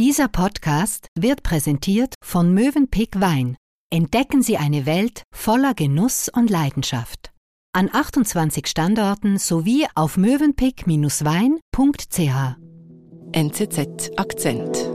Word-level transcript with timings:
Dieser 0.00 0.28
Podcast 0.28 1.08
wird 1.14 1.42
präsentiert 1.42 2.14
von 2.24 2.54
Mövenpick 2.54 3.20
Wein. 3.20 3.58
Entdecken 3.92 4.40
Sie 4.40 4.56
eine 4.56 4.86
Welt 4.86 5.24
voller 5.30 5.74
Genuss 5.74 6.30
und 6.30 6.48
Leidenschaft. 6.48 7.32
An 7.74 7.90
28 7.92 8.66
Standorten 8.66 9.36
sowie 9.36 9.86
auf 9.94 10.16
mövenpick-wein.ch. 10.16 12.56
NZZ 13.32 14.10
Akzent. 14.16 14.90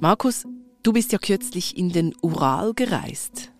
Markus, 0.00 0.46
du 0.82 0.94
bist 0.94 1.12
ja 1.12 1.18
kürzlich 1.18 1.76
in 1.76 1.90
den 1.90 2.14
Ural 2.22 2.72
gereist. 2.72 3.52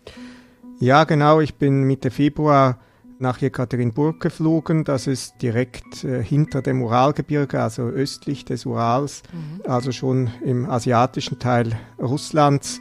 Ja, 0.78 1.04
genau. 1.04 1.40
Ich 1.40 1.56
bin 1.56 1.82
Mitte 1.82 2.10
Februar 2.10 2.80
nach 3.20 3.38
Jekaterinburg 3.38 4.20
geflogen. 4.20 4.84
Das 4.84 5.06
ist 5.06 5.42
direkt 5.42 6.04
äh, 6.04 6.22
hinter 6.22 6.62
dem 6.62 6.82
Uralgebirge, 6.82 7.62
also 7.62 7.82
östlich 7.82 8.44
des 8.44 8.66
Urals, 8.66 9.22
mhm. 9.32 9.70
also 9.70 9.92
schon 9.92 10.30
im 10.44 10.68
asiatischen 10.68 11.38
Teil 11.38 11.78
Russlands. 11.98 12.80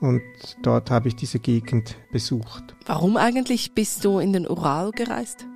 Und 0.00 0.22
dort 0.62 0.90
habe 0.90 1.08
ich 1.08 1.16
diese 1.16 1.38
Gegend 1.38 1.96
besucht. 2.10 2.74
Warum 2.86 3.16
eigentlich 3.16 3.74
bist 3.74 4.04
du 4.04 4.18
in 4.18 4.32
den 4.32 4.48
Ural 4.48 4.90
gereist? 4.90 5.46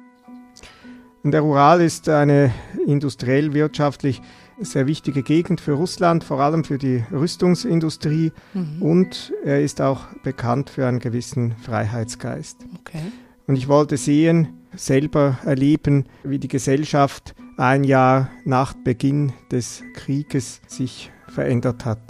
Der 1.25 1.45
Ural 1.45 1.81
ist 1.81 2.09
eine 2.09 2.53
industriell 2.87 3.53
wirtschaftlich 3.53 4.23
sehr 4.61 4.87
wichtige 4.87 5.25
Gegend 5.25 5.61
für 5.61 5.73
Russland, 5.73 6.23
vor 6.23 6.41
allem 6.41 6.63
für 6.63 6.79
die 6.79 7.05
Rüstungsindustrie. 7.11 8.33
Mhm. 8.55 8.81
Und 8.81 9.33
er 9.45 9.61
ist 9.61 9.81
auch 9.81 10.07
bekannt 10.23 10.71
für 10.71 10.87
einen 10.87 11.01
gewissen 11.01 11.57
Freiheitsgeist. 11.57 12.65
Okay. 12.79 13.03
Und 13.47 13.57
ich 13.57 13.69
wollte 13.69 13.97
sehen, 13.97 14.49
selber 14.75 15.39
erleben, 15.45 16.07
wie 16.25 16.39
die 16.39 16.49
Gesellschaft 16.49 17.35
ein 17.57 17.85
Jahr 17.85 18.31
nach 18.45 18.75
Beginn 18.75 19.33
des 19.51 19.83
Krieges 19.95 20.61
sich 20.67 21.11
verändert 21.29 21.85
hat. 21.85 22.01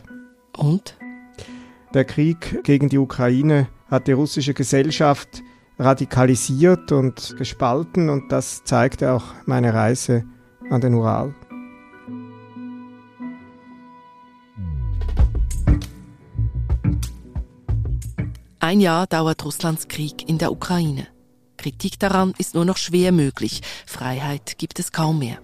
Und? 0.57 0.97
Der 1.95 2.05
Krieg 2.05 2.65
gegen 2.65 2.89
die 2.89 2.99
Ukraine 2.99 3.69
hat 3.89 4.09
die 4.09 4.13
russische 4.13 4.55
Gesellschaft 4.55 5.43
radikalisiert 5.79 6.91
und 6.91 7.37
gespalten 7.37 8.09
und 8.09 8.33
das 8.33 8.65
zeigte 8.65 9.13
auch 9.13 9.25
meine 9.45 9.75
Reise 9.75 10.25
an 10.71 10.81
den 10.81 10.95
Ural. 10.95 11.35
Ein 18.59 18.81
Jahr 18.81 19.07
dauert 19.07 19.45
Russlands 19.45 19.87
Krieg 19.87 20.29
in 20.29 20.39
der 20.39 20.51
Ukraine. 20.51 21.07
Kritik 21.67 21.99
daran 21.99 22.33
ist 22.39 22.55
nur 22.55 22.65
noch 22.65 22.77
schwer 22.77 23.11
möglich. 23.11 23.61
Freiheit 23.87 24.57
gibt 24.57 24.79
es 24.79 24.93
kaum 24.93 25.19
mehr. 25.19 25.39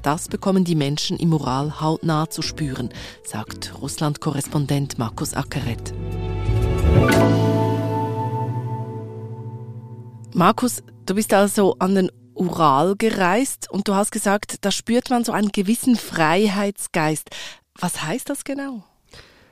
Das 0.00 0.28
bekommen 0.28 0.64
die 0.64 0.74
Menschen 0.74 1.18
im 1.18 1.34
Ural 1.34 1.82
hautnah 1.82 2.30
zu 2.30 2.40
spüren, 2.40 2.88
sagt 3.24 3.74
Russland-Korrespondent 3.82 4.98
Markus 4.98 5.34
Ackeret. 5.34 5.92
Markus, 10.32 10.82
du 11.04 11.14
bist 11.14 11.34
also 11.34 11.76
an 11.78 11.94
den 11.94 12.10
Ural 12.32 12.94
gereist 12.96 13.70
und 13.70 13.86
du 13.86 13.94
hast 13.94 14.12
gesagt, 14.12 14.64
da 14.64 14.70
spürt 14.70 15.10
man 15.10 15.24
so 15.24 15.32
einen 15.32 15.52
gewissen 15.52 15.96
Freiheitsgeist. 15.96 17.28
Was 17.78 18.02
heißt 18.02 18.30
das 18.30 18.44
genau? 18.44 18.82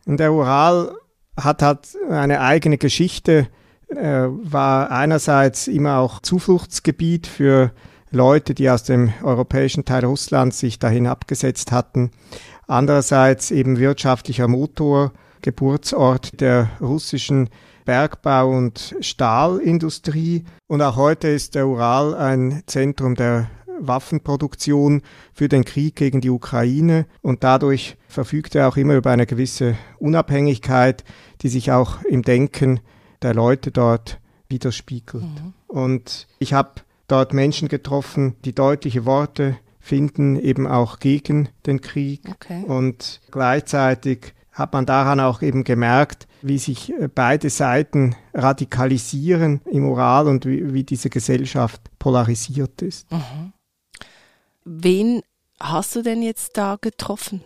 Der 0.06 0.32
Ural 0.32 0.96
hat 1.36 1.60
halt 1.60 1.80
eine 2.08 2.40
eigene 2.40 2.78
Geschichte, 2.78 3.46
er 3.88 4.30
war 4.32 4.90
einerseits 4.90 5.68
immer 5.68 5.98
auch 5.98 6.20
Zufluchtsgebiet 6.20 7.26
für 7.26 7.72
Leute, 8.10 8.54
die 8.54 8.70
aus 8.70 8.84
dem 8.84 9.12
europäischen 9.22 9.84
Teil 9.84 10.04
Russlands 10.04 10.58
sich 10.58 10.78
dahin 10.78 11.06
abgesetzt 11.06 11.72
hatten. 11.72 12.10
Andererseits 12.66 13.50
eben 13.50 13.78
wirtschaftlicher 13.78 14.48
Motor, 14.48 15.12
Geburtsort 15.42 16.40
der 16.40 16.70
russischen 16.80 17.50
Bergbau- 17.84 18.56
und 18.56 18.94
Stahlindustrie. 19.00 20.44
Und 20.66 20.80
auch 20.80 20.96
heute 20.96 21.28
ist 21.28 21.54
der 21.54 21.66
Ural 21.66 22.14
ein 22.14 22.62
Zentrum 22.66 23.14
der 23.14 23.50
Waffenproduktion 23.78 25.02
für 25.32 25.48
den 25.48 25.64
Krieg 25.64 25.96
gegen 25.96 26.20
die 26.20 26.30
Ukraine 26.30 27.06
und 27.22 27.44
dadurch 27.44 27.96
verfügt 28.08 28.54
er 28.54 28.68
auch 28.68 28.76
immer 28.76 28.94
über 28.94 29.10
eine 29.10 29.26
gewisse 29.26 29.76
Unabhängigkeit, 29.98 31.04
die 31.42 31.48
sich 31.48 31.72
auch 31.72 32.02
im 32.04 32.22
Denken 32.22 32.80
der 33.24 33.34
Leute 33.34 33.72
dort 33.72 34.20
widerspiegelt. 34.48 35.24
Mhm. 35.24 35.54
Und 35.66 36.28
ich 36.38 36.52
habe 36.52 36.82
dort 37.08 37.32
Menschen 37.32 37.68
getroffen, 37.68 38.36
die 38.44 38.54
deutliche 38.54 39.04
Worte 39.04 39.56
finden, 39.80 40.36
eben 40.36 40.66
auch 40.66 40.98
gegen 40.98 41.48
den 41.66 41.80
Krieg. 41.80 42.22
Okay. 42.30 42.64
Und 42.64 43.20
gleichzeitig 43.30 44.34
hat 44.52 44.72
man 44.72 44.86
daran 44.86 45.20
auch 45.20 45.42
eben 45.42 45.64
gemerkt, 45.64 46.28
wie 46.40 46.58
sich 46.58 46.92
äh, 46.92 47.08
beide 47.12 47.50
Seiten 47.50 48.14
radikalisieren 48.32 49.60
im 49.70 49.82
Moral 49.82 50.28
und 50.28 50.46
wie, 50.46 50.72
wie 50.72 50.84
diese 50.84 51.10
Gesellschaft 51.10 51.82
polarisiert 51.98 52.80
ist. 52.80 53.10
Mhm. 53.10 53.52
Wen 54.64 55.22
hast 55.60 55.96
du 55.96 56.02
denn 56.02 56.22
jetzt 56.22 56.56
da 56.56 56.76
getroffen? 56.80 57.42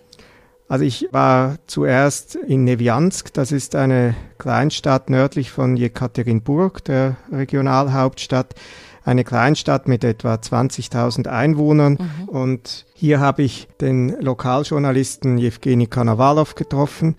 Also 0.68 0.84
ich 0.84 1.08
war 1.12 1.56
zuerst 1.66 2.34
in 2.34 2.64
Neviansk, 2.64 3.32
das 3.32 3.52
ist 3.52 3.74
eine 3.74 4.14
Kleinstadt 4.36 5.08
nördlich 5.08 5.50
von 5.50 5.78
Jekaterinburg, 5.78 6.84
der 6.84 7.16
Regionalhauptstadt. 7.32 8.54
Eine 9.02 9.24
Kleinstadt 9.24 9.88
mit 9.88 10.04
etwa 10.04 10.34
20.000 10.34 11.26
Einwohnern. 11.28 11.96
Mhm. 11.98 12.28
Und 12.28 12.84
hier 12.92 13.18
habe 13.20 13.42
ich 13.42 13.68
den 13.80 14.20
Lokaljournalisten 14.20 15.38
Jewgeni 15.38 15.86
Kanawalow 15.86 16.48
getroffen. 16.54 17.16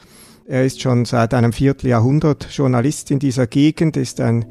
Er 0.47 0.63
ist 0.63 0.81
schon 0.81 1.05
seit 1.05 1.33
einem 1.33 1.51
Vierteljahrhundert 1.51 2.49
Journalist 2.51 3.09
in 3.09 3.17
dieser 3.17 3.47
Gegend, 3.47 3.97
ist 3.97 4.21
ein, 4.21 4.45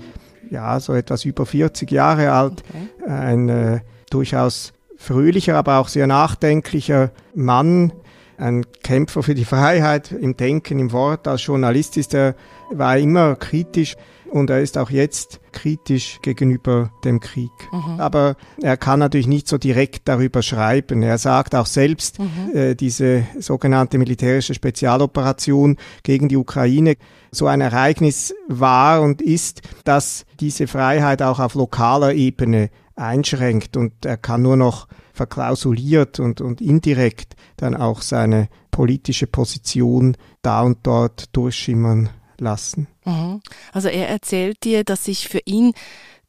ja, 0.50 0.80
so 0.80 0.94
etwas 0.94 1.24
über 1.24 1.46
40 1.46 1.90
Jahre 1.92 2.32
alt, 2.32 2.64
okay. 2.68 3.10
ein 3.10 3.48
äh, 3.48 3.80
durchaus 4.10 4.72
fröhlicher, 4.96 5.56
aber 5.56 5.78
auch 5.78 5.86
sehr 5.86 6.08
nachdenklicher 6.08 7.12
Mann, 7.34 7.92
ein 8.38 8.64
Kämpfer 8.82 9.22
für 9.22 9.34
die 9.34 9.44
Freiheit 9.44 10.12
im 10.12 10.36
Denken, 10.36 10.78
im 10.78 10.92
Wort. 10.92 11.26
Als 11.28 11.44
Journalist 11.44 11.96
ist 11.96 12.14
er, 12.14 12.34
war 12.70 12.96
er 12.96 13.02
immer 13.02 13.36
kritisch 13.36 13.96
und 14.30 14.50
er 14.50 14.60
ist 14.60 14.78
auch 14.78 14.90
jetzt 14.90 15.40
kritisch 15.52 16.18
gegenüber 16.22 16.90
dem 17.04 17.20
Krieg. 17.20 17.50
Mhm. 17.72 17.98
Aber 17.98 18.36
er 18.60 18.76
kann 18.76 19.00
natürlich 19.00 19.26
nicht 19.26 19.48
so 19.48 19.58
direkt 19.58 20.06
darüber 20.06 20.42
schreiben. 20.42 21.02
Er 21.02 21.18
sagt 21.18 21.54
auch 21.54 21.66
selbst, 21.66 22.18
mhm. 22.18 22.54
äh, 22.54 22.74
diese 22.74 23.26
sogenannte 23.38 23.98
militärische 23.98 24.54
Spezialoperation 24.54 25.76
gegen 26.02 26.28
die 26.28 26.36
Ukraine, 26.36 26.96
so 27.30 27.46
ein 27.46 27.60
Ereignis 27.60 28.34
war 28.48 29.02
und 29.02 29.20
ist, 29.20 29.62
dass 29.84 30.24
diese 30.40 30.66
Freiheit 30.66 31.22
auch 31.22 31.40
auf 31.40 31.54
lokaler 31.54 32.14
Ebene 32.14 32.70
einschränkt 32.94 33.76
und 33.76 34.04
er 34.04 34.16
kann 34.16 34.42
nur 34.42 34.56
noch 34.56 34.88
verklausuliert 35.18 36.20
und, 36.20 36.40
und 36.40 36.62
indirekt 36.62 37.34
dann 37.56 37.74
auch 37.74 38.00
seine 38.00 38.48
politische 38.70 39.26
Position 39.26 40.16
da 40.40 40.62
und 40.62 40.78
dort 40.84 41.36
durchschimmern 41.36 42.08
lassen. 42.38 42.86
Mhm. 43.04 43.40
Also 43.72 43.88
er 43.88 44.08
erzählt 44.08 44.62
dir, 44.62 44.84
dass 44.84 45.04
sich 45.04 45.28
für 45.28 45.40
ihn 45.44 45.72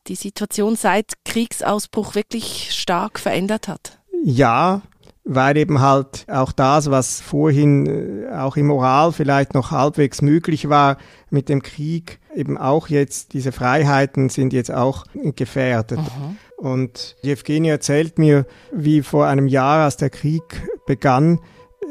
die 0.07 0.15
Situation 0.15 0.75
seit 0.75 1.13
Kriegsausbruch 1.23 2.15
wirklich 2.15 2.71
stark 2.71 3.19
verändert 3.19 3.67
hat. 3.67 3.99
Ja, 4.23 4.81
weil 5.23 5.57
eben 5.57 5.79
halt 5.79 6.25
auch 6.27 6.51
das, 6.51 6.89
was 6.89 7.21
vorhin 7.21 7.85
äh, 7.85 8.33
auch 8.35 8.57
im 8.57 8.67
Moral 8.67 9.11
vielleicht 9.11 9.53
noch 9.53 9.69
halbwegs 9.69 10.23
möglich 10.23 10.69
war 10.69 10.97
mit 11.29 11.49
dem 11.49 11.61
Krieg, 11.61 12.19
eben 12.33 12.57
auch 12.57 12.87
jetzt, 12.87 13.33
diese 13.33 13.51
Freiheiten 13.51 14.29
sind 14.29 14.53
jetzt 14.53 14.71
auch 14.71 15.05
gefährdet. 15.13 15.99
Mhm. 15.99 16.37
Und 16.59 17.15
Evgeny 17.23 17.69
erzählt 17.69 18.19
mir, 18.19 18.45
wie 18.73 19.01
vor 19.01 19.27
einem 19.27 19.47
Jahr, 19.47 19.85
als 19.85 19.95
der 19.95 20.09
Krieg 20.09 20.43
begann, 20.85 21.39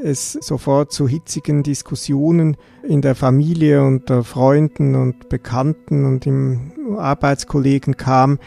es 0.03 0.33
sofort 0.33 0.93
zu 0.93 1.09
hitzigen 1.09 1.63
Diskussionen 1.63 2.57
in 2.87 3.01
der 3.01 3.15
Familie 3.15 3.83
unter 3.83 4.23
Freunden 4.25 4.95
und 4.95 5.29
Bekannten 5.29 6.05
und 6.05 6.27
im 6.27 6.97
Arbeitskollegen 6.99 7.97
kam, 7.97 8.39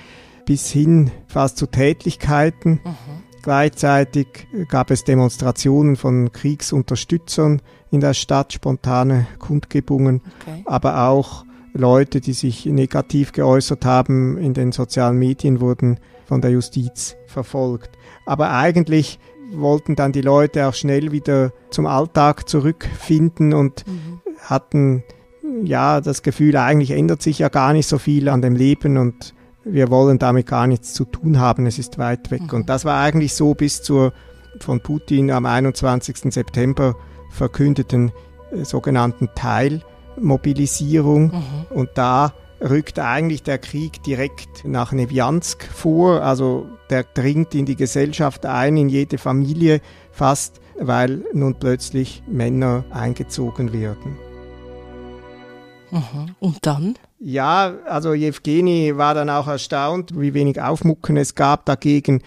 bis 0.45 0.69
hin 0.69 1.11
fast 1.27 1.57
zu 1.57 1.65
Tätlichkeiten. 1.65 2.81
Mhm. 2.83 3.21
Gleichzeitig 3.41 4.27
gab 4.69 4.91
es 4.91 5.03
Demonstrationen 5.03 5.95
von 5.95 6.31
Kriegsunterstützern 6.31 7.61
in 7.89 7.99
der 7.99 8.13
Stadt, 8.13 8.53
spontane 8.53 9.25
Kundgebungen, 9.39 10.21
okay. 10.41 10.61
aber 10.65 11.07
auch 11.07 11.45
Leute, 11.73 12.21
die 12.21 12.33
sich 12.33 12.65
negativ 12.65 13.31
geäußert 13.31 13.85
haben 13.85 14.37
in 14.37 14.53
den 14.53 14.71
sozialen 14.71 15.17
Medien, 15.17 15.59
wurden 15.59 15.99
von 16.31 16.39
der 16.39 16.51
Justiz 16.51 17.17
verfolgt. 17.27 17.97
Aber 18.25 18.51
eigentlich 18.51 19.19
wollten 19.51 19.97
dann 19.97 20.13
die 20.13 20.21
Leute 20.21 20.65
auch 20.65 20.73
schnell 20.73 21.11
wieder 21.11 21.51
zum 21.71 21.85
Alltag 21.85 22.47
zurückfinden 22.47 23.53
und 23.53 23.85
mhm. 23.85 24.21
hatten 24.39 25.03
ja 25.65 25.99
das 25.99 26.23
Gefühl, 26.23 26.55
eigentlich 26.55 26.91
ändert 26.91 27.21
sich 27.21 27.39
ja 27.39 27.49
gar 27.49 27.73
nicht 27.73 27.85
so 27.85 27.97
viel 27.97 28.29
an 28.29 28.41
dem 28.41 28.55
Leben 28.55 28.95
und 28.95 29.33
wir 29.65 29.91
wollen 29.91 30.19
damit 30.19 30.47
gar 30.47 30.67
nichts 30.67 30.93
zu 30.93 31.03
tun 31.03 31.37
haben, 31.37 31.65
es 31.65 31.77
ist 31.77 31.97
weit 31.97 32.31
weg. 32.31 32.43
Mhm. 32.43 32.59
Und 32.59 32.69
das 32.69 32.85
war 32.85 33.01
eigentlich 33.01 33.33
so 33.33 33.53
bis 33.53 33.83
zur 33.83 34.13
von 34.61 34.79
Putin 34.79 35.31
am 35.31 35.45
21. 35.45 36.33
September 36.33 36.95
verkündeten 37.29 38.13
äh, 38.53 38.63
sogenannten 38.63 39.27
Teilmobilisierung. 39.35 41.23
Mhm. 41.23 41.65
Und 41.71 41.89
da 41.95 42.31
rückt 42.61 42.99
eigentlich 42.99 43.43
der 43.43 43.57
Krieg 43.57 44.03
direkt 44.03 44.65
nach 44.65 44.91
Neviansk 44.91 45.63
vor. 45.63 46.21
Also 46.21 46.67
der 46.89 47.03
dringt 47.03 47.55
in 47.55 47.65
die 47.65 47.75
Gesellschaft 47.75 48.45
ein, 48.45 48.77
in 48.77 48.89
jede 48.89 49.17
Familie 49.17 49.81
fast, 50.11 50.61
weil 50.79 51.23
nun 51.33 51.55
plötzlich 51.55 52.23
Männer 52.27 52.83
eingezogen 52.91 53.73
werden. 53.73 54.17
Mhm. 55.91 56.35
Und 56.39 56.65
dann? 56.65 56.95
Ja, 57.19 57.73
also 57.85 58.13
Jewgeni 58.13 58.97
war 58.97 59.13
dann 59.13 59.29
auch 59.29 59.47
erstaunt, 59.47 60.19
wie 60.19 60.33
wenig 60.33 60.61
Aufmucken 60.61 61.17
es 61.17 61.35
gab 61.35 61.65
dagegen. 61.65 62.21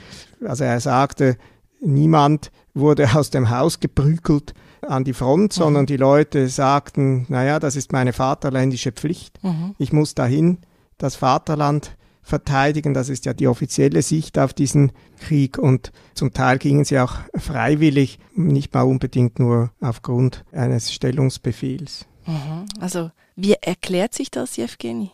Also 0.47 0.65
er 0.65 0.81
sagte, 0.81 1.37
niemand 1.81 2.51
wurde 2.75 3.09
aus 3.15 3.31
dem 3.31 3.51
Haus 3.51 3.81
geprügelt 3.81 4.55
an 4.89 5.05
die 5.05 5.13
Front, 5.15 5.57
Mhm. 5.57 5.63
sondern 5.63 5.87
die 5.87 5.97
Leute 5.97 6.49
sagten, 6.49 7.27
naja, 7.29 7.59
das 7.59 7.77
ist 7.77 7.93
meine 7.93 8.13
vaterländische 8.13 8.93
Pflicht. 8.93 9.43
Mhm. 9.43 9.75
Ich 9.79 9.93
muss 9.93 10.15
dahin 10.15 10.59
das 10.99 11.17
Vaterland 11.17 11.97
verteidigen. 12.23 12.95
Das 12.95 13.09
ist 13.09 13.27
ja 13.27 13.35
die 13.35 13.49
offizielle 13.49 14.01
Sicht 14.03 14.39
auf 14.39 14.55
diesen 14.55 14.93
Krieg. 15.21 15.59
Und 15.59 15.93
zum 16.15 16.33
Teil 16.33 16.59
gingen 16.59 16.85
sie 16.85 16.99
auch 16.99 17.17
freiwillig, 17.37 18.19
nicht 18.35 18.73
mal 18.73 18.83
unbedingt 18.83 19.39
nur 19.39 19.71
aufgrund 19.81 20.45
eines 20.53 20.93
Stellungsbefehls. 20.93 22.07
Mhm. 22.27 22.67
Also, 22.81 23.11
wie 23.37 23.55
erklärt 23.61 24.15
sich 24.15 24.31
das, 24.31 24.57
Jewgeni? 24.57 25.11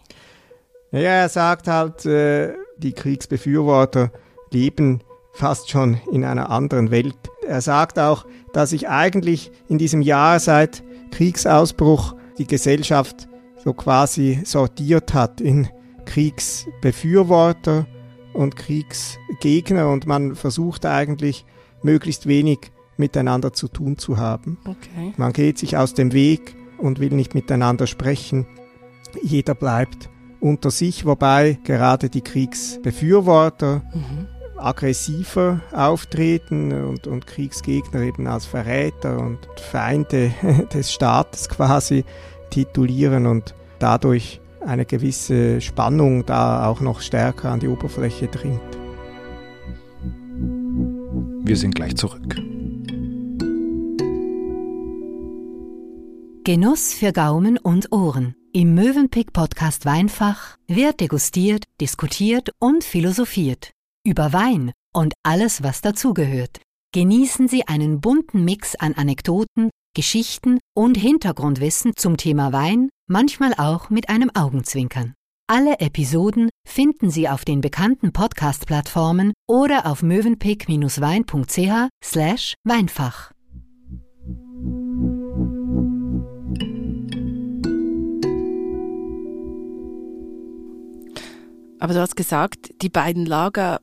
Naja, 0.92 1.10
er 1.10 1.28
sagt 1.28 1.66
halt, 1.68 2.04
äh, 2.06 2.54
die 2.78 2.92
Kriegsbefürworter 2.92 4.10
leben 4.52 5.00
fast 5.32 5.70
schon 5.70 6.00
in 6.12 6.24
einer 6.24 6.50
anderen 6.50 6.90
Welt. 6.90 7.14
Er 7.50 7.60
sagt 7.60 7.98
auch, 7.98 8.26
dass 8.52 8.70
sich 8.70 8.88
eigentlich 8.88 9.50
in 9.68 9.76
diesem 9.76 10.02
Jahr 10.02 10.38
seit 10.38 10.84
Kriegsausbruch 11.10 12.14
die 12.38 12.46
Gesellschaft 12.46 13.28
so 13.64 13.72
quasi 13.72 14.40
sortiert 14.44 15.14
hat 15.14 15.40
in 15.40 15.68
Kriegsbefürworter 16.04 17.86
und 18.34 18.54
Kriegsgegner 18.54 19.88
und 19.88 20.06
man 20.06 20.36
versucht 20.36 20.86
eigentlich 20.86 21.44
möglichst 21.82 22.26
wenig 22.26 22.70
miteinander 22.96 23.52
zu 23.52 23.66
tun 23.66 23.98
zu 23.98 24.16
haben. 24.16 24.56
Okay. 24.64 25.12
Man 25.16 25.32
geht 25.32 25.58
sich 25.58 25.76
aus 25.76 25.92
dem 25.92 26.12
Weg 26.12 26.54
und 26.78 27.00
will 27.00 27.10
nicht 27.10 27.34
miteinander 27.34 27.88
sprechen. 27.88 28.46
Jeder 29.22 29.56
bleibt 29.56 30.08
unter 30.38 30.70
sich, 30.70 31.04
wobei 31.04 31.58
gerade 31.64 32.10
die 32.10 32.22
Kriegsbefürworter 32.22 33.82
Mhm. 33.92 34.39
Aggressiver 34.64 35.60
auftreten 35.72 36.72
und, 36.72 37.06
und 37.06 37.26
Kriegsgegner 37.26 38.02
eben 38.02 38.26
als 38.26 38.46
Verräter 38.46 39.18
und 39.18 39.38
Feinde 39.70 40.32
des 40.72 40.92
Staates 40.92 41.48
quasi 41.48 42.04
titulieren 42.50 43.26
und 43.26 43.54
dadurch 43.78 44.40
eine 44.64 44.84
gewisse 44.84 45.60
Spannung 45.60 46.26
da 46.26 46.66
auch 46.66 46.80
noch 46.80 47.00
stärker 47.00 47.50
an 47.50 47.60
die 47.60 47.68
Oberfläche 47.68 48.28
dringt. 48.28 48.60
Wir 51.42 51.56
sind 51.56 51.74
gleich 51.74 51.96
zurück. 51.96 52.36
Genuss 56.44 56.94
für 56.94 57.12
Gaumen 57.12 57.58
und 57.58 57.92
Ohren. 57.92 58.34
Im 58.52 58.74
Mövenpick 58.74 59.32
Podcast 59.32 59.84
Weinfach 59.84 60.56
wird 60.66 61.00
degustiert, 61.00 61.64
diskutiert 61.80 62.50
und 62.58 62.82
philosophiert. 62.82 63.72
Über 64.02 64.32
Wein 64.32 64.72
und 64.94 65.12
alles, 65.22 65.62
was 65.62 65.82
dazugehört. 65.82 66.62
Genießen 66.94 67.48
Sie 67.48 67.68
einen 67.68 68.00
bunten 68.00 68.46
Mix 68.46 68.74
an 68.74 68.94
Anekdoten, 68.94 69.68
Geschichten 69.94 70.58
und 70.74 70.96
Hintergrundwissen 70.96 71.92
zum 71.96 72.16
Thema 72.16 72.50
Wein, 72.54 72.88
manchmal 73.08 73.52
auch 73.58 73.90
mit 73.90 74.08
einem 74.08 74.30
Augenzwinkern. 74.34 75.12
Alle 75.48 75.80
Episoden 75.80 76.48
finden 76.66 77.10
Sie 77.10 77.28
auf 77.28 77.44
den 77.44 77.60
bekannten 77.60 78.12
Podcast-Plattformen 78.12 79.34
oder 79.46 79.84
auf 79.84 80.02
mövenpick-wein.ch 80.02 81.88
slash 82.02 82.54
Weinfach. 82.64 83.32
Aber 91.78 91.94
du 91.94 92.00
hast 92.00 92.16
gesagt, 92.16 92.70
die 92.80 92.88
beiden 92.88 93.26
Lager 93.26 93.80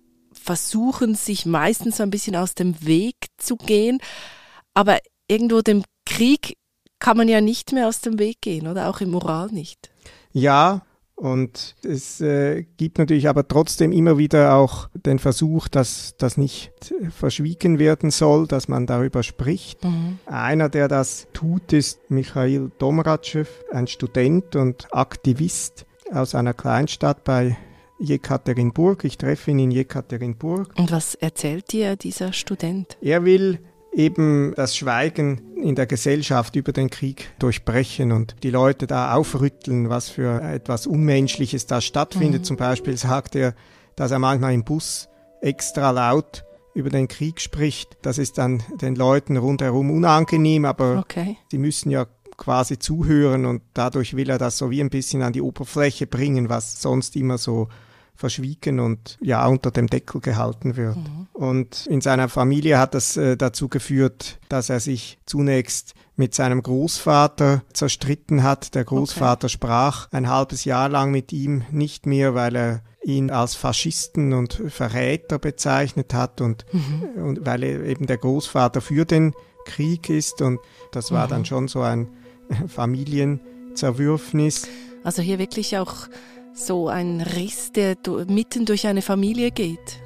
versuchen 0.47 1.13
sich 1.13 1.45
meistens 1.45 1.97
so 1.97 2.03
ein 2.03 2.09
bisschen 2.09 2.37
aus 2.37 2.55
dem 2.55 2.73
Weg 2.87 3.15
zu 3.35 3.57
gehen, 3.57 3.99
aber 4.73 4.99
irgendwo 5.27 5.59
dem 5.59 5.83
Krieg 6.05 6.55
kann 6.99 7.17
man 7.17 7.27
ja 7.27 7.41
nicht 7.41 7.73
mehr 7.73 7.89
aus 7.89 7.99
dem 7.99 8.17
Weg 8.17 8.37
gehen, 8.39 8.65
oder 8.65 8.87
auch 8.87 9.01
im 9.01 9.11
Moral 9.11 9.49
nicht. 9.51 9.91
Ja, 10.31 10.83
und 11.15 11.75
es 11.83 12.21
äh, 12.21 12.63
gibt 12.77 12.97
natürlich 12.97 13.27
aber 13.27 13.45
trotzdem 13.45 13.91
immer 13.91 14.17
wieder 14.17 14.55
auch 14.55 14.87
den 14.93 15.19
Versuch, 15.19 15.67
dass 15.67 16.15
das 16.17 16.37
nicht 16.37 16.71
verschwiegen 17.09 17.77
werden 17.77 18.09
soll, 18.09 18.47
dass 18.47 18.69
man 18.69 18.87
darüber 18.87 19.23
spricht. 19.23 19.83
Mhm. 19.83 20.17
Einer, 20.27 20.69
der 20.69 20.87
das 20.87 21.27
tut, 21.33 21.73
ist 21.73 22.09
Michail 22.09 22.71
Domratschew, 22.79 23.43
ein 23.73 23.87
Student 23.87 24.55
und 24.55 24.87
Aktivist 24.93 25.85
aus 26.09 26.35
einer 26.35 26.53
Kleinstadt 26.53 27.25
bei 27.25 27.57
Jekaterinburg. 27.99 29.03
Ich 29.05 29.17
treffe 29.17 29.51
ihn 29.51 29.59
in 29.59 29.71
Jekaterinburg. 29.71 30.69
Und 30.77 30.91
was 30.91 31.15
erzählt 31.15 31.71
dir 31.71 31.95
dieser 31.95 32.33
Student? 32.33 32.97
Er 33.01 33.25
will 33.25 33.59
eben 33.93 34.53
das 34.55 34.75
Schweigen 34.77 35.41
in 35.55 35.75
der 35.75 35.87
Gesellschaft 35.87 36.55
über 36.55 36.71
den 36.71 36.89
Krieg 36.89 37.29
durchbrechen 37.39 38.11
und 38.11 38.35
die 38.43 38.51
Leute 38.51 38.85
da 38.85 39.15
aufrütteln, 39.15 39.89
was 39.89 40.09
für 40.09 40.41
etwas 40.41 40.85
Unmenschliches 40.85 41.65
da 41.65 41.81
stattfindet. 41.81 42.41
Mhm. 42.41 42.45
Zum 42.45 42.57
Beispiel 42.57 42.97
sagt 42.97 43.35
er, 43.35 43.55
dass 43.95 44.11
er 44.11 44.19
manchmal 44.19 44.53
im 44.53 44.63
Bus 44.63 45.09
extra 45.41 45.91
laut 45.91 46.43
über 46.75 46.91
den 46.91 47.07
Krieg 47.07 47.41
spricht. 47.41 47.97
Das 48.03 48.19
ist 48.19 48.37
dann 48.37 48.61
den 48.79 48.95
Leuten 48.95 49.35
rundherum 49.37 49.89
unangenehm, 49.89 50.65
aber 50.65 50.99
Okay. 50.99 51.37
sie 51.49 51.57
müssen 51.57 51.89
ja 51.89 52.05
quasi 52.37 52.77
zuhören 52.77 53.47
und 53.47 53.63
dadurch 53.73 54.15
will 54.15 54.29
er 54.29 54.37
das 54.37 54.59
so 54.59 54.69
wie 54.69 54.79
ein 54.79 54.91
bisschen 54.91 55.23
an 55.23 55.33
die 55.33 55.41
Oberfläche 55.41 56.05
bringen, 56.05 56.49
was 56.49 56.79
sonst 56.79 57.15
immer 57.15 57.39
so 57.39 57.67
verschwiegen 58.17 58.79
und 58.79 59.17
ja 59.21 59.45
unter 59.47 59.71
dem 59.71 59.87
Deckel 59.87 60.21
gehalten 60.21 60.75
wird. 60.75 60.97
Mhm. 60.97 61.27
Und 61.33 61.85
in 61.87 62.01
seiner 62.01 62.29
Familie 62.29 62.79
hat 62.79 62.93
das 62.93 63.15
äh, 63.15 63.37
dazu 63.37 63.69
geführt, 63.69 64.39
dass 64.49 64.69
er 64.69 64.79
sich 64.79 65.19
zunächst 65.25 65.93
mit 66.15 66.33
seinem 66.33 66.63
Großvater 66.63 67.61
zerstritten 67.73 68.43
hat. 68.43 68.73
Der 68.75 68.83
Großvater 68.83 69.49
sprach 69.49 70.11
ein 70.11 70.29
halbes 70.29 70.65
Jahr 70.65 70.89
lang 70.89 71.11
mit 71.11 71.31
ihm 71.31 71.63
nicht 71.71 72.05
mehr, 72.07 72.33
weil 72.33 72.55
er 72.55 72.81
ihn 73.03 73.29
als 73.29 73.55
Faschisten 73.55 74.33
und 74.33 74.61
Verräter 74.67 75.37
bezeichnet 75.39 76.13
hat 76.13 76.41
und, 76.41 76.65
Mhm. 76.73 77.23
und 77.23 77.45
weil 77.45 77.63
er 77.63 77.83
eben 77.83 78.07
der 78.07 78.17
Großvater 78.17 78.81
für 78.81 79.05
den 79.05 79.33
Krieg 79.65 80.09
ist 80.09 80.41
und 80.41 80.59
das 80.91 81.11
war 81.11 81.27
Mhm. 81.27 81.29
dann 81.29 81.45
schon 81.45 81.67
so 81.67 81.81
ein 81.81 82.07
Familienzerwürfnis. 82.67 84.67
Also 85.03 85.21
hier 85.21 85.39
wirklich 85.39 85.77
auch 85.77 86.07
so 86.57 86.87
ein 86.87 87.21
Riss, 87.21 87.71
der 87.71 87.95
mitten 88.27 88.65
durch 88.65 88.87
eine 88.87 89.01
Familie 89.01 89.51
geht. 89.51 90.01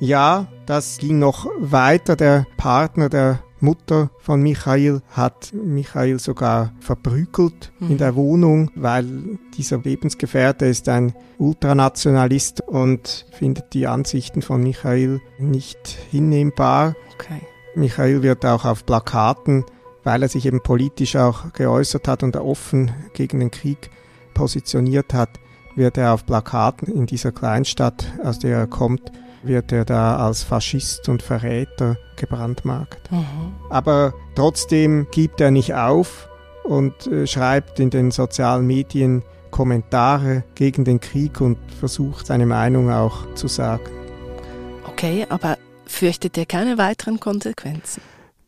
Ja, 0.00 0.48
das 0.66 0.98
ging 0.98 1.18
noch 1.18 1.46
weiter. 1.58 2.16
Der 2.16 2.46
Partner 2.56 3.08
der 3.08 3.40
Mutter 3.60 4.10
von 4.18 4.42
Michael 4.42 5.00
hat 5.10 5.52
Michael 5.54 6.18
sogar 6.18 6.72
verprügelt 6.80 7.72
Mhm. 7.78 7.90
in 7.92 7.98
der 7.98 8.14
Wohnung, 8.16 8.70
weil 8.74 9.38
dieser 9.56 9.78
Lebensgefährte 9.78 10.66
ist 10.66 10.88
ein 10.88 11.14
Ultranationalist 11.38 12.60
und 12.60 13.24
findet 13.32 13.72
die 13.72 13.86
Ansichten 13.86 14.42
von 14.42 14.62
Michael 14.62 15.20
nicht 15.38 15.96
hinnehmbar. 16.10 16.94
Okay. 17.14 17.40
Michael 17.74 18.22
wird 18.22 18.44
auch 18.44 18.64
auf 18.64 18.84
Plakaten, 18.84 19.64
weil 20.04 20.22
er 20.22 20.28
sich 20.28 20.44
eben 20.46 20.62
politisch 20.62 21.16
auch 21.16 21.52
geäußert 21.54 22.08
hat 22.08 22.22
und 22.22 22.34
er 22.34 22.44
offen 22.44 22.90
gegen 23.14 23.40
den 23.40 23.50
Krieg 23.50 23.90
positioniert 24.34 25.14
hat, 25.14 25.30
wird 25.76 25.98
er 25.98 26.14
auf 26.14 26.26
Plakaten 26.26 26.92
in 26.92 27.06
dieser 27.06 27.32
Kleinstadt, 27.32 28.06
aus 28.24 28.38
der 28.38 28.56
er 28.58 28.66
kommt, 28.66 29.12
wird 29.42 29.70
er 29.72 29.84
da 29.84 30.16
als 30.16 30.42
Faschist 30.42 31.08
und 31.08 31.22
Verräter 31.22 31.96
gebrandmarkt. 32.16 33.10
Mhm. 33.12 33.54
Aber 33.70 34.14
trotzdem 34.34 35.06
gibt 35.12 35.40
er 35.40 35.50
nicht 35.50 35.74
auf 35.74 36.28
und 36.64 37.06
äh, 37.06 37.26
schreibt 37.26 37.78
in 37.78 37.90
den 37.90 38.10
sozialen 38.10 38.66
Medien 38.66 39.22
Kommentare 39.50 40.44
gegen 40.54 40.84
den 40.84 41.00
Krieg 41.00 41.40
und 41.40 41.58
versucht 41.78 42.26
seine 42.26 42.46
Meinung 42.46 42.90
auch 42.90 43.34
zu 43.34 43.48
sagen. 43.48 43.90
Okay, 44.86 45.26
aber 45.28 45.56
fürchtet 45.86 46.36
er 46.36 46.46
keine 46.46 46.78
weiteren 46.78 47.20
Konsequenzen? 47.20 48.02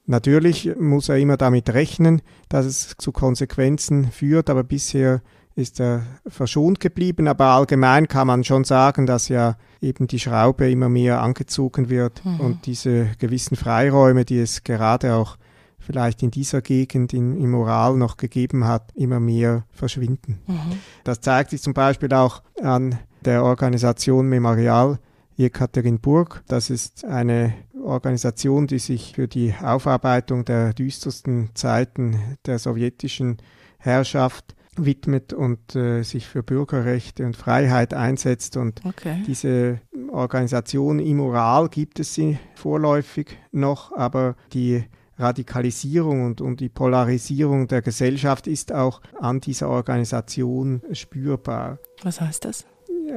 Natürlich 0.07 0.71
muss 0.79 1.09
er 1.09 1.19
immer 1.19 1.37
damit 1.37 1.69
rechnen, 1.71 2.23
dass 2.49 2.65
es 2.65 2.95
zu 2.97 3.13
Konsequenzen 3.13 4.11
führt, 4.11 4.49
aber 4.49 4.65
bisher 4.65 5.21
ist 5.59 5.81
er 5.81 6.03
verschont 6.27 6.79
geblieben, 6.79 7.27
aber 7.27 7.47
allgemein 7.47 8.07
kann 8.07 8.29
man 8.29 8.45
schon 8.45 8.65
sagen, 8.65 9.07
dass 9.07 9.29
ja 9.29 9.57
eben 9.81 10.07
die 10.07 10.21
Schraube 10.21 10.71
immer 10.71 10.89
mehr 10.89 11.21
angezogen 11.21 11.89
wird 11.89 12.25
mhm. 12.25 12.41
und 12.41 12.67
diese 12.67 13.11
gewissen 13.19 13.57
Freiräume, 13.57 14.25
die 14.25 14.39
es 14.39 14.63
gerade 14.63 15.15
auch 15.15 15.37
vielleicht 15.79 16.23
in 16.23 16.31
dieser 16.31 16.63
Gegend 16.63 17.13
in, 17.13 17.41
im 17.41 17.51
Moral 17.51 17.97
noch 17.97 18.17
gegeben 18.17 18.67
hat, 18.67 18.93
immer 18.95 19.21
mehr 19.21 19.65
verschwinden. 19.71 20.39
Mhm. 20.47 20.79
Das 21.03 21.21
zeigt 21.21 21.51
sich 21.51 21.61
zum 21.61 21.75
Beispiel 21.75 22.13
auch 22.15 22.43
an 22.63 22.99
der 23.25 23.43
Organisation 23.43 24.29
Memorial 24.29 24.99
Jekaterinburg. 25.37 26.43
Das 26.47 26.71
ist 26.71 27.05
eine 27.05 27.55
Organisation, 27.83 28.67
die 28.67 28.79
sich 28.79 29.13
für 29.15 29.27
die 29.27 29.55
Aufarbeitung 29.61 30.45
der 30.45 30.73
düstersten 30.73 31.51
Zeiten 31.55 32.37
der 32.47 32.59
sowjetischen 32.59 33.39
Herrschaft 33.79 34.55
widmet 34.85 35.33
und 35.33 35.75
äh, 35.75 36.03
sich 36.03 36.27
für 36.27 36.43
Bürgerrechte 36.43 37.25
und 37.25 37.37
Freiheit 37.37 37.95
einsetzt. 37.95 38.57
Und 38.57 38.81
okay. 38.85 39.23
diese 39.27 39.81
Organisation 40.11 40.99
Immoral 40.99 41.69
gibt 41.69 42.01
es 42.01 42.15
sie 42.15 42.39
vorläufig 42.55 43.39
noch, 43.53 43.93
aber 43.93 44.37
die 44.53 44.85
Radikalisierung 45.19 46.25
und, 46.25 46.41
und 46.41 46.61
die 46.61 46.69
Polarisierung 46.69 47.67
der 47.67 47.83
Gesellschaft 47.83 48.47
ist 48.47 48.73
auch 48.73 49.01
an 49.21 49.41
dieser 49.41 49.69
Organisation 49.69 50.83
spürbar. 50.93 51.79
Was 52.03 52.21
heißt 52.21 52.45
das? 52.45 52.67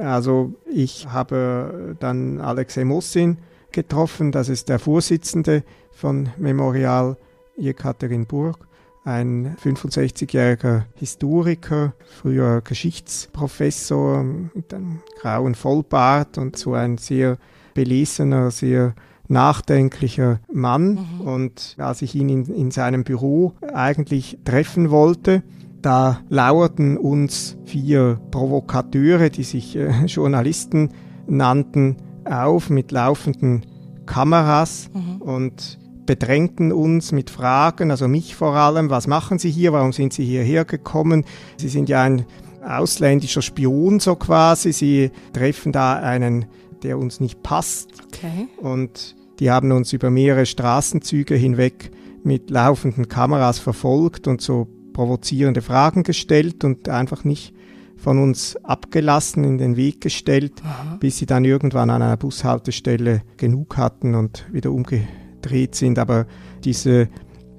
Also 0.00 0.54
ich 0.66 1.06
habe 1.08 1.96
dann 2.00 2.40
Alexei 2.40 2.84
Mossin 2.84 3.38
getroffen, 3.70 4.32
das 4.32 4.48
ist 4.48 4.68
der 4.68 4.78
Vorsitzende 4.78 5.64
von 5.92 6.30
Memorial 6.38 7.16
Jekaterinburg 7.56 8.66
ein 9.04 9.56
65-jähriger 9.56 10.84
Historiker, 10.94 11.94
früher 12.20 12.60
Geschichtsprofessor 12.60 14.22
mit 14.22 14.72
einem 14.72 15.00
grauen 15.20 15.54
Vollbart 15.54 16.38
und 16.38 16.56
so 16.56 16.74
ein 16.74 16.98
sehr 16.98 17.38
belesener, 17.74 18.50
sehr 18.50 18.94
nachdenklicher 19.28 20.40
Mann. 20.52 20.94
Mhm. 21.20 21.20
Und 21.26 21.74
als 21.78 22.02
ich 22.02 22.14
ihn 22.14 22.28
in, 22.28 22.44
in 22.46 22.70
seinem 22.70 23.02
Büro 23.02 23.54
eigentlich 23.72 24.38
treffen 24.44 24.90
wollte, 24.90 25.42
da 25.80 26.20
lauerten 26.28 26.96
uns 26.96 27.56
vier 27.64 28.20
Provokateure, 28.30 29.30
die 29.30 29.42
sich 29.42 29.76
äh, 29.76 29.90
Journalisten 30.06 30.90
nannten, 31.26 31.96
auf 32.24 32.70
mit 32.70 32.92
laufenden 32.92 33.66
Kameras 34.06 34.90
mhm. 34.94 35.22
und 35.22 35.78
bedrängten 36.06 36.72
uns 36.72 37.12
mit 37.12 37.30
Fragen, 37.30 37.90
also 37.90 38.08
mich 38.08 38.34
vor 38.34 38.54
allem, 38.54 38.90
was 38.90 39.06
machen 39.06 39.38
Sie 39.38 39.50
hier, 39.50 39.72
warum 39.72 39.92
sind 39.92 40.12
Sie 40.12 40.24
hierher 40.24 40.64
gekommen? 40.64 41.24
Sie 41.56 41.68
sind 41.68 41.88
ja 41.88 42.02
ein 42.02 42.26
ausländischer 42.64 43.42
Spion 43.42 44.00
so 44.00 44.16
quasi, 44.16 44.72
Sie 44.72 45.10
treffen 45.32 45.72
da 45.72 45.94
einen, 45.94 46.46
der 46.82 46.98
uns 46.98 47.20
nicht 47.20 47.42
passt. 47.42 47.88
Okay. 48.06 48.48
Und 48.58 49.16
die 49.38 49.50
haben 49.50 49.72
uns 49.72 49.92
über 49.92 50.10
mehrere 50.10 50.46
Straßenzüge 50.46 51.34
hinweg 51.34 51.90
mit 52.24 52.50
laufenden 52.50 53.08
Kameras 53.08 53.58
verfolgt 53.58 54.28
und 54.28 54.40
so 54.40 54.68
provozierende 54.92 55.62
Fragen 55.62 56.02
gestellt 56.02 56.64
und 56.64 56.88
einfach 56.88 57.24
nicht 57.24 57.54
von 57.96 58.18
uns 58.18 58.56
abgelassen, 58.64 59.44
in 59.44 59.58
den 59.58 59.76
Weg 59.76 60.00
gestellt, 60.00 60.54
Aha. 60.64 60.96
bis 60.98 61.18
sie 61.18 61.26
dann 61.26 61.44
irgendwann 61.44 61.88
an 61.90 62.02
einer 62.02 62.16
Bushaltestelle 62.16 63.22
genug 63.36 63.76
hatten 63.76 64.14
und 64.14 64.44
wieder 64.52 64.72
umgekehrt 64.72 65.21
gedreht 65.42 65.74
sind, 65.74 65.98
aber 65.98 66.26
diese 66.64 67.08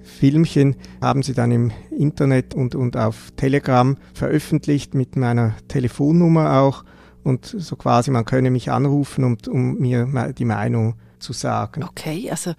Filmchen 0.01 0.75
haben 1.01 1.21
sie 1.23 1.33
dann 1.33 1.51
im 1.51 1.71
Internet 1.91 2.53
und, 2.53 2.75
und 2.75 2.97
auf 2.97 3.31
Telegram 3.35 3.97
veröffentlicht 4.13 4.93
mit 4.93 5.15
meiner 5.15 5.55
Telefonnummer 5.67 6.59
auch 6.59 6.83
und 7.23 7.45
so 7.45 7.75
quasi, 7.75 8.11
man 8.11 8.25
könne 8.25 8.51
mich 8.51 8.71
anrufen, 8.71 9.23
um, 9.23 9.37
um 9.47 9.77
mir 9.79 10.33
die 10.33 10.45
Meinung 10.45 10.95
zu 11.19 11.33
sagen. 11.33 11.83
Okay, 11.83 12.29
also 12.29 12.53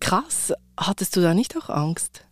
krass. 0.00 0.52
Hattest 0.78 1.16
du 1.16 1.20
da 1.20 1.34
nicht 1.34 1.56
auch 1.56 1.70
Angst? 1.70 2.24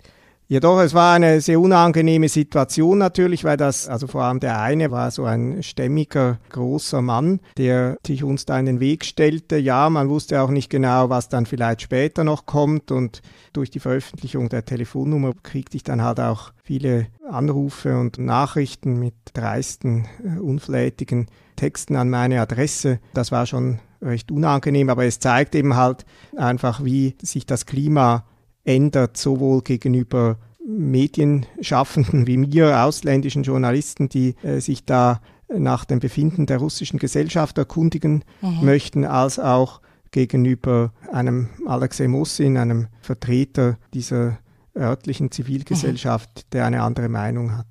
Ja 0.48 0.60
doch, 0.60 0.78
es 0.78 0.94
war 0.94 1.14
eine 1.14 1.40
sehr 1.40 1.58
unangenehme 1.58 2.28
Situation 2.28 2.98
natürlich, 2.98 3.42
weil 3.42 3.56
das, 3.56 3.88
also 3.88 4.06
vor 4.06 4.22
allem 4.22 4.38
der 4.38 4.60
eine 4.60 4.92
war 4.92 5.10
so 5.10 5.24
ein 5.24 5.64
stämmiger, 5.64 6.38
großer 6.50 7.02
Mann, 7.02 7.40
der 7.58 7.96
sich 8.06 8.22
uns 8.22 8.46
da 8.46 8.56
in 8.56 8.66
den 8.66 8.78
Weg 8.78 9.04
stellte. 9.04 9.56
Ja, 9.56 9.90
man 9.90 10.08
wusste 10.08 10.40
auch 10.40 10.50
nicht 10.50 10.70
genau, 10.70 11.10
was 11.10 11.28
dann 11.28 11.46
vielleicht 11.46 11.82
später 11.82 12.22
noch 12.22 12.46
kommt 12.46 12.92
und 12.92 13.22
durch 13.52 13.72
die 13.72 13.80
Veröffentlichung 13.80 14.48
der 14.48 14.64
Telefonnummer 14.64 15.32
kriegte 15.42 15.78
ich 15.78 15.82
dann 15.82 16.00
halt 16.00 16.20
auch 16.20 16.52
viele 16.62 17.08
Anrufe 17.28 17.98
und 17.98 18.18
Nachrichten 18.18 19.00
mit 19.00 19.14
dreisten, 19.34 20.06
äh, 20.22 20.38
unflätigen 20.38 21.26
Texten 21.56 21.96
an 21.96 22.08
meine 22.08 22.40
Adresse. 22.40 23.00
Das 23.14 23.32
war 23.32 23.46
schon 23.46 23.80
recht 24.00 24.30
unangenehm, 24.30 24.90
aber 24.90 25.06
es 25.06 25.18
zeigt 25.18 25.56
eben 25.56 25.74
halt 25.74 26.06
einfach, 26.36 26.84
wie 26.84 27.16
sich 27.20 27.46
das 27.46 27.66
Klima 27.66 28.24
ändert, 28.66 29.16
sowohl 29.16 29.62
gegenüber 29.62 30.36
Medienschaffenden 30.66 32.26
wie 32.26 32.36
mir, 32.36 32.82
ausländischen 32.82 33.44
Journalisten, 33.44 34.08
die 34.08 34.34
äh, 34.42 34.60
sich 34.60 34.84
da 34.84 35.20
nach 35.48 35.84
dem 35.84 36.00
Befinden 36.00 36.46
der 36.46 36.58
russischen 36.58 36.98
Gesellschaft 36.98 37.56
erkundigen 37.56 38.24
mhm. 38.42 38.64
möchten, 38.64 39.04
als 39.04 39.38
auch 39.38 39.80
gegenüber 40.10 40.92
einem 41.12 41.48
Alexei 41.66 42.08
Mossin, 42.08 42.56
einem 42.56 42.88
Vertreter 43.00 43.78
dieser 43.94 44.38
örtlichen 44.76 45.30
Zivilgesellschaft, 45.30 46.30
mhm. 46.34 46.50
der 46.52 46.66
eine 46.66 46.82
andere 46.82 47.08
Meinung 47.08 47.56
hat. 47.56 47.66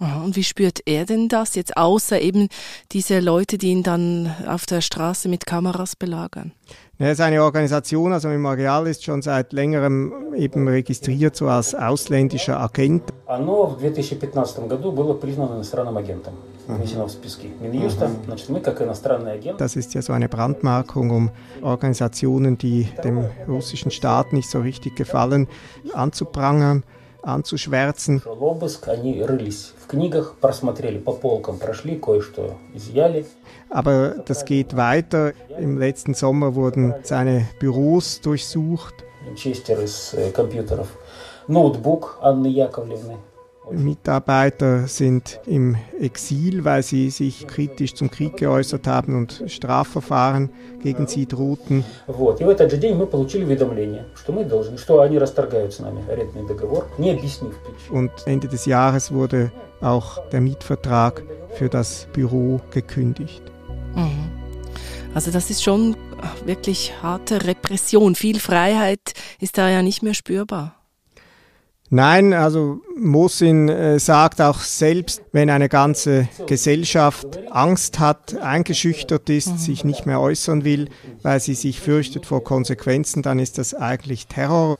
Und 0.00 0.34
wie 0.34 0.44
spürt 0.44 0.80
er 0.86 1.04
denn 1.04 1.28
das 1.28 1.56
jetzt, 1.56 1.76
außer 1.76 2.20
eben 2.22 2.48
diese 2.92 3.20
Leute, 3.20 3.58
die 3.58 3.68
ihn 3.68 3.82
dann 3.82 4.34
auf 4.46 4.64
der 4.64 4.80
Straße 4.80 5.28
mit 5.28 5.44
Kameras 5.44 5.94
belagern? 5.94 6.52
Ja, 6.98 7.14
seine 7.14 7.42
Organisation, 7.42 8.12
also 8.12 8.28
Memorial, 8.28 8.86
ist 8.86 9.04
schon 9.04 9.20
seit 9.20 9.52
längerem 9.52 10.32
eben 10.34 10.66
registriert 10.68 11.36
so 11.36 11.48
als 11.48 11.74
ausländischer 11.74 12.58
Agent. 12.58 13.02
Оно 13.26 13.66
в 13.66 13.78
2015 13.78 14.68
году 14.68 14.90
было 14.90 15.12
признано 15.12 15.56
иностранным 15.56 15.98
агентом. 15.98 16.34
Внесено 16.66 17.06
в 17.06 17.10
списки 17.10 17.50
Минюста. 17.60 18.10
Значит, 18.24 18.48
мы 18.48 18.60
как 18.60 18.80
иностранный 18.80 19.32
агент. 19.32 19.60
Das 19.60 19.76
ist 19.76 19.92
ja 19.94 20.00
so 20.00 20.14
eine 20.14 20.30
Brandmarkung, 20.30 21.10
um 21.10 21.30
Organisationen, 21.60 22.56
die 22.56 22.88
dem 23.04 23.24
russischen 23.46 23.90
Staat 23.90 24.32
nicht 24.32 24.48
so 24.48 24.60
richtig 24.60 24.96
gefallen, 24.96 25.46
anzuprangern 25.92 26.84
anzuschwärzen. 27.24 28.22
Aber 33.70 34.14
das 34.24 34.44
geht 34.44 34.76
weiter. 34.76 35.32
Im 35.58 35.78
letzten 35.78 36.14
Sommer 36.14 36.54
wurden 36.54 36.94
seine 37.02 37.48
Büros 37.58 38.20
durchsucht. 38.20 38.94
Ноутбук 41.46 42.18
Анны 42.22 42.48
Яковлевны 42.48 43.16
Mitarbeiter 43.71 44.87
sind 44.87 45.39
im 45.45 45.75
Exil, 45.99 46.63
weil 46.63 46.83
sie 46.83 47.09
sich 47.09 47.47
kritisch 47.47 47.93
zum 47.93 48.11
Krieg 48.11 48.37
geäußert 48.37 48.87
haben 48.87 49.15
und 49.15 49.43
Strafverfahren 49.47 50.49
gegen 50.81 51.07
sie 51.07 51.25
drohten. 51.25 51.83
Und 57.91 58.11
Ende 58.25 58.47
des 58.47 58.65
Jahres 58.65 59.11
wurde 59.11 59.51
auch 59.81 60.27
der 60.29 60.41
Mietvertrag 60.41 61.23
für 61.55 61.69
das 61.69 62.07
Büro 62.13 62.61
gekündigt. 62.71 63.43
Mhm. 63.95 64.31
Also 65.13 65.31
das 65.31 65.49
ist 65.49 65.63
schon 65.63 65.95
wirklich 66.43 66.93
harte 67.01 67.45
Repression. 67.45 68.15
Viel 68.15 68.39
Freiheit 68.39 69.13
ist 69.39 69.57
da 69.57 69.69
ja 69.69 69.81
nicht 69.81 70.03
mehr 70.03 70.13
spürbar. 70.13 70.75
Nein, 71.91 72.33
also 72.33 72.79
Mosin 72.97 73.69
äh, 73.69 73.99
sagt 73.99 74.41
auch 74.41 74.59
selbst, 74.59 75.21
wenn 75.31 75.51
eine 75.51 75.69
ganze 75.69 76.27
Gesellschaft 76.47 77.39
Angst 77.51 77.99
hat, 77.99 78.35
eingeschüchtert 78.37 79.29
ist, 79.29 79.51
mhm. 79.51 79.57
sich 79.57 79.83
nicht 79.85 80.07
mehr 80.07 80.19
äußern 80.19 80.63
will, 80.63 80.89
weil 81.21 81.39
sie 81.39 81.53
sich 81.53 81.79
fürchtet 81.79 82.25
vor 82.25 82.43
Konsequenzen, 82.43 83.21
dann 83.21 83.37
ist 83.37 83.59
das 83.59 83.75
eigentlich 83.75 84.25
Terror. 84.25 84.77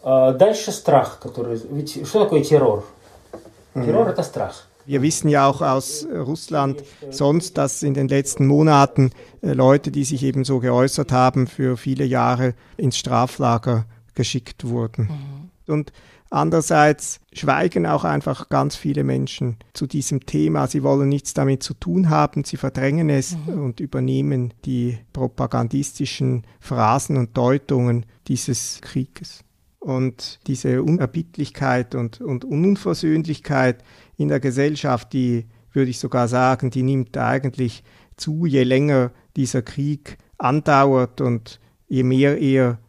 Wir 4.87 5.01
wissen 5.01 5.29
ja 5.29 5.47
auch 5.47 5.61
aus 5.61 6.07
Russland 6.11 6.83
sonst, 7.09 7.57
dass 7.57 7.83
in 7.83 7.93
den 7.93 8.07
letzten 8.07 8.47
Monaten 8.47 9.11
äh, 9.41 9.53
Leute, 9.53 9.91
die 9.91 10.03
sich 10.03 10.23
eben 10.23 10.43
so 10.43 10.59
geäußert 10.59 11.11
haben, 11.11 11.47
für 11.47 11.77
viele 11.77 12.05
Jahre 12.05 12.55
ins 12.77 12.97
Straflager 12.97 13.85
geschickt 14.15 14.67
wurden. 14.67 15.49
Mhm. 15.67 15.73
Und 15.73 15.91
Andererseits 16.35 17.21
schweigen 17.31 17.85
auch 17.85 18.03
einfach 18.03 18.49
ganz 18.49 18.75
viele 18.75 19.05
Menschen 19.05 19.55
zu 19.71 19.87
diesem 19.87 20.25
Thema. 20.25 20.67
Sie 20.67 20.83
wollen 20.83 21.07
nichts 21.07 21.33
damit 21.33 21.63
zu 21.63 21.73
tun 21.73 22.09
haben, 22.09 22.43
sie 22.43 22.57
verdrängen 22.57 23.09
es 23.09 23.37
mhm. 23.37 23.63
und 23.63 23.79
übernehmen 23.79 24.53
die 24.65 24.97
propagandistischen 25.13 26.45
Phrasen 26.59 27.15
und 27.15 27.37
Deutungen 27.37 28.05
dieses 28.27 28.81
Krieges. 28.81 29.45
Und 29.79 30.41
diese 30.45 30.83
Unerbittlichkeit 30.83 31.95
und, 31.95 32.19
und 32.19 32.43
Unversöhnlichkeit 32.43 33.81
in 34.17 34.27
der 34.27 34.41
Gesellschaft, 34.41 35.13
die 35.13 35.45
würde 35.71 35.89
ich 35.89 35.99
sogar 35.99 36.27
sagen, 36.27 36.69
die 36.69 36.83
nimmt 36.83 37.17
eigentlich 37.17 37.81
zu, 38.17 38.45
je 38.45 38.63
länger 38.63 39.11
dieser 39.37 39.61
Krieg 39.61 40.17
andauert 40.37 41.21
und 41.21 41.61
je 41.87 42.03
mehr 42.03 42.37
er 42.41 42.79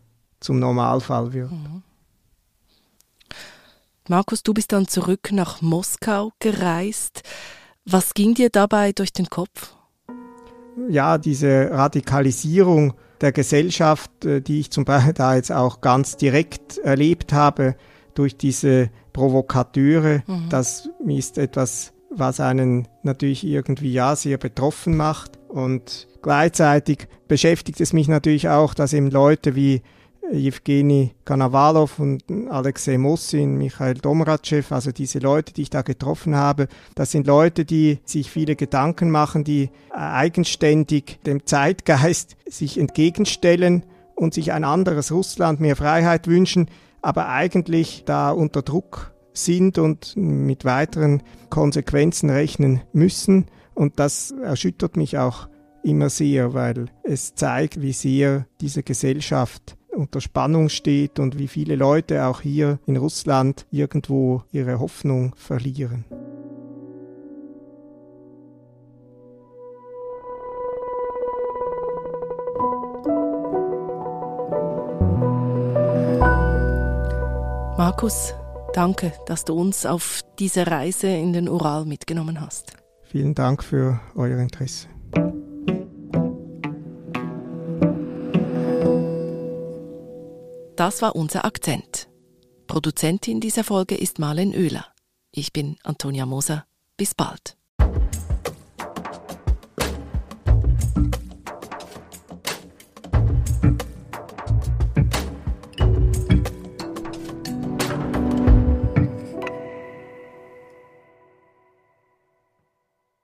zum 0.41 0.59
Normalfall 0.59 1.33
wird. 1.33 1.53
Mhm. 1.53 1.85
Markus, 4.09 4.43
du 4.43 4.55
bist 4.55 4.73
dann 4.73 4.87
zurück 4.87 5.33
nach 5.33 5.63
Moskau 5.63 6.31
gereist. 6.39 7.23
Was 7.85 8.15
ging 8.15 8.35
dir 8.35 8.51
dabei 8.51 8.93
durch 8.93 9.13
den 9.13 9.27
Kopf? 9.27 9.75
Ja, 10.89 11.19
diese 11.19 11.71
Radikalisierung 11.73 12.95
der 13.21 13.33
Gesellschaft, 13.33 14.25
äh, 14.25 14.41
die 14.41 14.61
ich 14.61 14.71
zum 14.71 14.85
Beispiel 14.85 15.13
da 15.15 15.35
jetzt 15.35 15.51
auch 15.51 15.81
ganz 15.81 16.17
direkt 16.17 16.79
erlebt 16.79 17.33
habe, 17.33 17.77
durch 18.15 18.37
diese 18.37 18.91
Provokateure, 19.13 20.23
mhm. 20.27 20.49
das 20.51 20.89
ist 21.07 21.39
etwas, 21.39 21.93
was 22.11 22.41
einen 22.41 22.89
natürlich 23.03 23.45
irgendwie 23.45 23.93
ja 23.93 24.17
sehr 24.17 24.39
betroffen 24.39 24.97
macht. 24.97 25.39
Und 25.49 26.07
gleichzeitig 26.23 27.09
beschäftigt 27.29 27.81
es 27.81 27.93
mich 27.93 28.09
natürlich 28.09 28.49
auch, 28.49 28.75
dass 28.75 28.93
eben 28.93 29.11
Leute 29.11 29.55
wie 29.55 29.83
Evgeny 30.33 31.15
Kanawalow 31.25 31.89
und 31.99 32.23
Alexei 32.51 32.99
Mossin, 32.99 33.57
Michael 33.57 33.95
Domratschew, 33.95 34.63
also 34.71 34.93
diese 34.93 35.19
Leute, 35.19 35.53
die 35.53 35.63
ich 35.63 35.71
da 35.71 35.83
getroffen 35.83 36.35
habe, 36.35 36.69
das 36.95 37.11
sind 37.11 37.27
Leute, 37.27 37.65
die 37.65 37.99
sich 38.05 38.31
viele 38.31 38.57
Gedanken 38.57 39.11
machen, 39.11 39.45
die 39.45 39.71
eigenständig 39.91 41.21
dem 41.27 41.47
Zeitgeist 41.47 42.37
sich 42.49 42.79
entgegenstellen 42.79 43.85
und 44.15 44.35
sich 44.35 44.53
ein 44.53 44.65
anderes 44.65 45.13
Russland, 45.13 45.61
mehr 45.61 45.77
Freiheit 45.77 46.27
wünschen, 46.27 46.69
aber 47.03 47.29
eigentlich 47.29 48.05
da 48.05 48.31
unter 48.31 48.63
Druck 48.63 49.13
sind 49.33 49.79
und 49.79 50.17
mit 50.17 50.65
weiteren 50.65 51.23
Konsequenzen 51.51 52.31
rechnen 52.31 52.83
müssen. 52.93 53.47
Und 53.75 53.99
das 54.01 54.33
erschüttert 54.43 54.97
mich 54.97 55.19
auch 55.19 55.49
immer 55.83 56.11
sehr, 56.11 56.55
weil 56.55 56.87
es 57.05 57.35
zeigt, 57.35 57.81
wie 57.81 57.93
sehr 57.93 58.47
diese 58.61 58.83
Gesellschaft 58.83 59.77
unter 59.97 60.21
Spannung 60.21 60.69
steht 60.69 61.19
und 61.19 61.39
wie 61.39 61.49
viele 61.49 61.77
Leute 61.77 62.27
auch 62.27 62.41
hier 62.41 62.79
in 62.87 62.97
Russland 62.97 63.67
irgendwo 63.71 64.43
ihre 64.53 64.79
Hoffnung 64.79 65.35
verlieren. 65.37 66.05
Markus, 77.79 78.35
danke, 78.73 79.13
dass 79.27 79.45
du 79.45 79.55
uns 79.55 79.87
auf 79.87 80.21
diese 80.39 80.67
Reise 80.67 81.09
in 81.09 81.33
den 81.33 81.49
Ural 81.49 81.85
mitgenommen 81.85 82.41
hast. 82.41 82.77
Vielen 83.05 83.35
Dank 83.35 83.63
für 83.63 84.01
euer 84.15 84.39
Interesse. 84.39 84.89
Das 90.87 91.03
war 91.03 91.17
unser 91.17 91.45
Akzent. 91.45 92.09
Produzentin 92.69 93.41
dieser 93.41 93.65
Folge 93.65 93.97
ist 93.97 94.21
Marlen 94.21 94.55
Oehler. 94.55 94.87
Ich 95.33 95.53
bin 95.53 95.79
Antonia 95.83 96.27
Moser. 96.27 96.65
Bis 96.97 97.13
bald. 97.13 97.56